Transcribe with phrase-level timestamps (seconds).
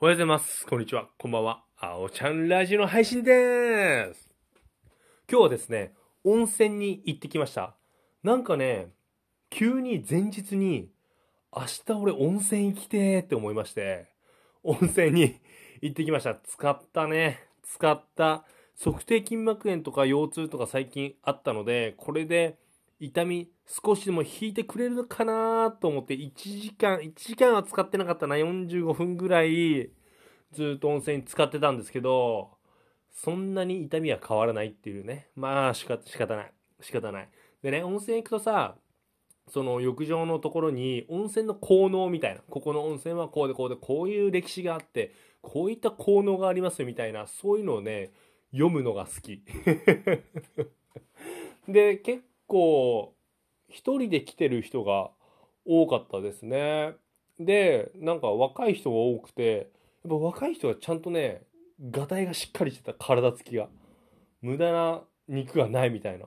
[0.00, 0.66] おはようございます。
[0.66, 1.06] こんにちは。
[1.16, 1.62] こんばんは。
[1.78, 4.28] あおちゃんラジオの配信でーす。
[5.30, 5.92] 今日はですね、
[6.24, 7.76] 温泉に行ってきました。
[8.24, 8.88] なんかね、
[9.50, 10.90] 急に前日に、
[11.54, 14.08] 明日俺温泉行きてーって思いまして、
[14.64, 15.36] 温泉に
[15.80, 16.34] 行ってきました。
[16.34, 17.44] 使ったね。
[17.62, 18.44] 使った。
[18.76, 22.58] 測定筋膜炎とか腰痛とか最近あったので、これで
[23.00, 29.90] 痛み少しでも引いてくれるのかなと思って1時間、1時間は使ってなかったな、45分ぐらい
[30.52, 32.50] ずっと温泉使ってたんですけど、
[33.12, 35.28] そんなに痛みは変わらないっていうね。
[35.36, 36.52] まあ仕方仕方ない。
[36.80, 37.28] 仕方ない。
[37.62, 38.76] でね、温泉行くとさ、
[39.48, 48.12] その浴場のところに温泉の効能みたいな、ここの温泉はこうでこうでこういう歴史があって、こういった効能がありますよみたいな、そういうのをね、
[48.52, 49.42] 読むのが好き。
[51.68, 52.24] で、結
[52.54, 53.14] 構、
[53.68, 55.10] 一人で来てる人が
[55.64, 56.94] 多かったですね。
[57.40, 59.70] で、なんか若い人が多くて、
[60.04, 61.42] やっぱ若い人がちゃんとね、
[61.90, 63.68] がたいがしっかりしてた体つきが。
[64.40, 66.26] 無駄な肉がないみたいな。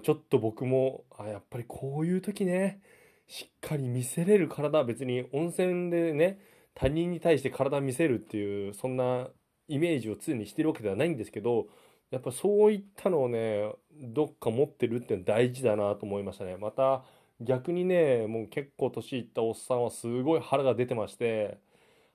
[0.00, 2.82] ちょっと僕も、あ、やっぱりこういう時ね、
[3.26, 6.38] しっかり見せれる体、別に温泉でね、
[6.74, 9.28] 他人に対して体見せるっていう、そんな
[9.68, 11.68] イメージを常にしてるわけではないんですけど、
[12.10, 16.56] やっぱそういったのをね、どっか持ってるって大事だなと思いましたね。
[16.56, 17.04] また
[17.40, 21.58] 逆にね、もう結構年いったおっさんはすごい腹が出てまして、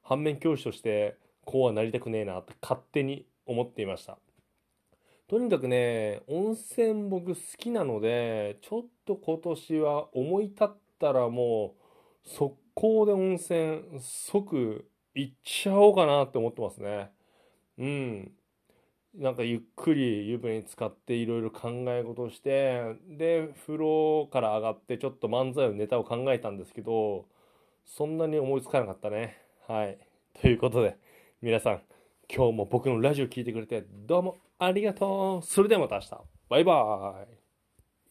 [0.03, 4.17] 反面教師としてこうはなりたくねえなって勝手に思っていました。
[5.27, 10.67] とにかくね、温泉僕好きなので、ちょっと今年は思い立っ
[10.99, 11.75] たらも
[12.25, 17.09] う速攻で温泉即行っちゃおうかなって思ってますね。
[17.79, 18.31] うん。
[19.17, 27.25] なんかゆっくり湯船に浸かっていろいろ考え事をして、で、風呂から上がってちょっと漫才のネタを考えたんですけど、
[27.85, 29.37] そんなに思いつかなかったね。
[29.67, 29.97] はい。
[30.41, 30.97] ということで、
[31.41, 31.81] 皆さん、
[32.33, 35.45] 今日も僕のラジオ聴いてくれてどうもありがとう。
[35.45, 36.17] それではまた明日。
[36.49, 37.44] バイバーイ。